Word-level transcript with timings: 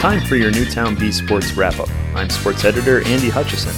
time 0.00 0.20
for 0.22 0.36
your 0.36 0.50
Newtown 0.50 0.94
Bee 0.94 1.12
Sports 1.12 1.52
wrap 1.52 1.78
up. 1.78 1.90
I'm 2.16 2.30
sports 2.30 2.64
editor 2.64 3.06
Andy 3.06 3.28
Hutchison. 3.28 3.74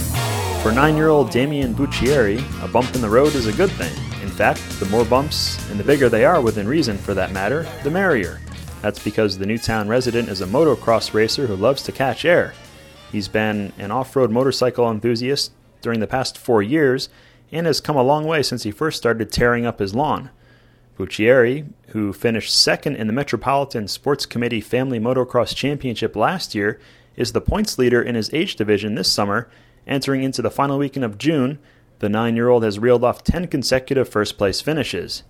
For 0.61 0.71
nine 0.71 0.95
year 0.95 1.09
old 1.09 1.31
Damian 1.31 1.75
Buccieri, 1.75 2.39
a 2.63 2.67
bump 2.69 2.95
in 2.95 3.01
the 3.01 3.09
road 3.09 3.35
is 3.35 3.47
a 3.47 3.51
good 3.51 3.71
thing. 3.71 3.93
In 4.21 4.29
fact, 4.29 4.61
the 4.79 4.85
more 4.85 5.03
bumps, 5.03 5.69
and 5.69 5.77
the 5.77 5.83
bigger 5.83 6.07
they 6.07 6.23
are 6.23 6.39
within 6.41 6.65
reason 6.65 6.97
for 6.97 7.13
that 7.13 7.33
matter, 7.33 7.67
the 7.83 7.91
merrier. 7.91 8.39
That's 8.81 9.03
because 9.03 9.37
the 9.37 9.45
Newtown 9.45 9.89
resident 9.89 10.29
is 10.29 10.39
a 10.39 10.45
motocross 10.45 11.13
racer 11.13 11.45
who 11.45 11.57
loves 11.57 11.83
to 11.83 11.91
catch 11.91 12.23
air. 12.23 12.53
He's 13.11 13.27
been 13.27 13.73
an 13.77 13.91
off 13.91 14.15
road 14.15 14.31
motorcycle 14.31 14.89
enthusiast 14.89 15.51
during 15.81 15.99
the 15.99 16.07
past 16.07 16.37
four 16.37 16.63
years 16.63 17.09
and 17.51 17.67
has 17.67 17.81
come 17.81 17.97
a 17.97 18.01
long 18.01 18.25
way 18.25 18.43
since 18.43 18.63
he 18.63 18.71
first 18.71 18.97
started 18.97 19.31
tearing 19.31 19.65
up 19.65 19.79
his 19.79 19.93
lawn. 19.93 20.29
Buccieri, 20.97 21.67
who 21.87 22.13
finished 22.13 22.53
second 22.53 22.97
in 22.97 23.07
the 23.07 23.13
Metropolitan 23.13 23.87
Sports 23.87 24.25
Committee 24.25 24.61
Family 24.61 24.99
Motocross 24.99 25.55
Championship 25.55 26.15
last 26.15 26.53
year, 26.53 26.79
is 27.15 27.31
the 27.31 27.41
points 27.41 27.77
leader 27.77 28.01
in 28.01 28.15
his 28.15 28.33
age 28.33 28.55
division 28.55 28.95
this 28.95 29.11
summer. 29.11 29.49
Entering 29.87 30.23
into 30.23 30.41
the 30.41 30.51
final 30.51 30.77
weekend 30.77 31.03
of 31.03 31.17
June, 31.17 31.59
the 31.99 32.09
nine 32.09 32.35
year 32.35 32.49
old 32.49 32.63
has 32.63 32.79
reeled 32.79 33.03
off 33.03 33.23
10 33.23 33.47
consecutive 33.47 34.07
first 34.07 34.37
place 34.37 34.61
finishes. 34.61 35.23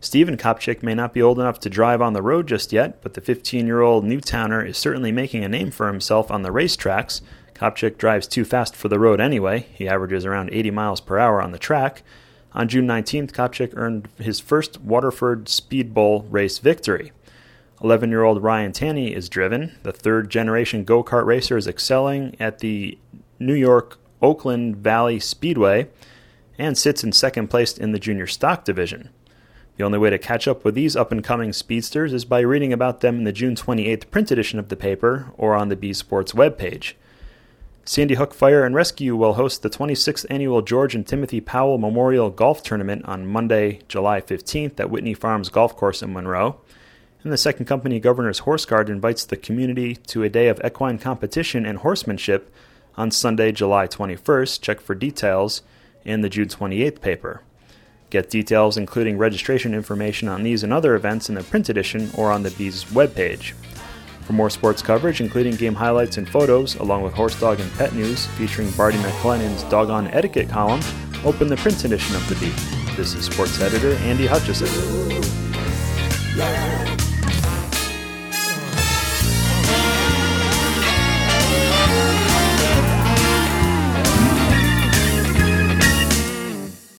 Stephen 0.00 0.36
Kopcik 0.36 0.82
may 0.82 0.94
not 0.94 1.12
be 1.12 1.20
old 1.20 1.38
enough 1.38 1.58
to 1.60 1.68
drive 1.68 2.00
on 2.00 2.12
the 2.12 2.22
road 2.22 2.46
just 2.46 2.72
yet, 2.72 3.02
but 3.02 3.14
the 3.14 3.20
15 3.20 3.66
year 3.66 3.80
old 3.80 4.04
Newtowner 4.04 4.66
is 4.66 4.78
certainly 4.78 5.12
making 5.12 5.44
a 5.44 5.48
name 5.48 5.70
for 5.70 5.88
himself 5.88 6.30
on 6.30 6.42
the 6.42 6.50
racetracks. 6.50 7.20
Kopcik 7.54 7.98
drives 7.98 8.28
too 8.28 8.44
fast 8.44 8.76
for 8.76 8.88
the 8.88 8.98
road 8.98 9.20
anyway, 9.20 9.66
he 9.74 9.88
averages 9.88 10.24
around 10.24 10.50
80 10.52 10.70
miles 10.70 11.00
per 11.00 11.18
hour 11.18 11.42
on 11.42 11.50
the 11.50 11.58
track. 11.58 12.02
On 12.52 12.66
June 12.68 12.86
19th, 12.86 13.32
Kopcik 13.32 13.72
earned 13.76 14.08
his 14.18 14.40
first 14.40 14.80
Waterford 14.80 15.46
Speedbowl 15.46 16.26
race 16.30 16.58
victory. 16.58 17.12
11 17.82 18.10
year 18.10 18.24
old 18.24 18.42
Ryan 18.42 18.72
Tanney 18.72 19.12
is 19.14 19.28
driven. 19.28 19.78
The 19.82 19.92
third 19.92 20.30
generation 20.30 20.84
go 20.84 21.04
kart 21.04 21.26
racer 21.26 21.56
is 21.56 21.68
excelling 21.68 22.36
at 22.40 22.58
the 22.58 22.98
New 23.38 23.54
York 23.54 23.98
Oakland 24.20 24.76
Valley 24.76 25.20
Speedway 25.20 25.88
and 26.58 26.76
sits 26.76 27.04
in 27.04 27.12
second 27.12 27.48
place 27.48 27.78
in 27.78 27.92
the 27.92 28.00
junior 28.00 28.26
stock 28.26 28.64
division. 28.64 29.10
The 29.76 29.84
only 29.84 29.98
way 29.98 30.10
to 30.10 30.18
catch 30.18 30.48
up 30.48 30.64
with 30.64 30.74
these 30.74 30.96
up 30.96 31.12
and 31.12 31.22
coming 31.22 31.52
speedsters 31.52 32.12
is 32.12 32.24
by 32.24 32.40
reading 32.40 32.72
about 32.72 33.00
them 33.00 33.18
in 33.18 33.24
the 33.24 33.32
June 33.32 33.54
28th 33.54 34.10
print 34.10 34.32
edition 34.32 34.58
of 34.58 34.70
the 34.70 34.76
paper 34.76 35.30
or 35.36 35.54
on 35.54 35.68
the 35.68 35.76
Bee 35.76 35.92
Sports 35.92 36.32
webpage. 36.32 36.94
Sandy 37.88 38.16
Hook 38.16 38.34
Fire 38.34 38.64
and 38.64 38.74
Rescue 38.74 39.16
will 39.16 39.32
host 39.32 39.62
the 39.62 39.70
26th 39.70 40.26
annual 40.28 40.60
George 40.60 40.94
and 40.94 41.06
Timothy 41.06 41.40
Powell 41.40 41.78
Memorial 41.78 42.28
Golf 42.28 42.62
Tournament 42.62 43.02
on 43.06 43.26
Monday, 43.26 43.80
July 43.88 44.20
15th 44.20 44.78
at 44.78 44.90
Whitney 44.90 45.14
Farms 45.14 45.48
Golf 45.48 45.74
Course 45.74 46.02
in 46.02 46.12
Monroe. 46.12 46.60
And 47.22 47.32
the 47.32 47.38
Second 47.38 47.64
Company 47.64 47.98
Governor's 47.98 48.40
Horse 48.40 48.66
Guard 48.66 48.90
invites 48.90 49.24
the 49.24 49.38
community 49.38 49.96
to 49.96 50.22
a 50.22 50.28
day 50.28 50.48
of 50.48 50.60
equine 50.62 50.98
competition 50.98 51.64
and 51.64 51.78
horsemanship 51.78 52.52
on 52.98 53.10
Sunday, 53.10 53.52
July 53.52 53.86
21st. 53.86 54.60
Check 54.60 54.82
for 54.82 54.94
details 54.94 55.62
in 56.04 56.20
the 56.20 56.28
June 56.28 56.48
28th 56.48 57.00
paper. 57.00 57.40
Get 58.10 58.28
details, 58.28 58.76
including 58.76 59.16
registration 59.16 59.72
information 59.72 60.28
on 60.28 60.42
these 60.42 60.62
and 60.62 60.74
other 60.74 60.94
events 60.94 61.30
in 61.30 61.36
the 61.36 61.42
print 61.42 61.70
edition 61.70 62.10
or 62.14 62.30
on 62.30 62.42
the 62.42 62.50
Bees 62.50 62.84
webpage. 62.84 63.54
For 64.28 64.34
more 64.34 64.50
sports 64.50 64.82
coverage, 64.82 65.22
including 65.22 65.56
game 65.56 65.74
highlights 65.74 66.18
and 66.18 66.28
photos, 66.28 66.74
along 66.74 67.00
with 67.00 67.14
horse 67.14 67.40
dog 67.40 67.60
and 67.60 67.72
pet 67.78 67.94
news 67.94 68.26
featuring 68.26 68.70
Barty 68.72 68.98
McLennan's 68.98 69.62
Doggone 69.70 70.08
Etiquette 70.08 70.50
column, 70.50 70.82
open 71.24 71.48
the 71.48 71.56
print 71.56 71.82
edition 71.86 72.14
of 72.14 72.28
The 72.28 72.34
Bee. 72.34 72.52
This 72.94 73.14
is 73.14 73.24
sports 73.24 73.58
editor 73.58 73.94
Andy 73.94 74.26
Hutchison. 74.26 74.68